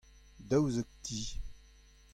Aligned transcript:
daouzek 0.49 0.89
ti. 1.03 1.17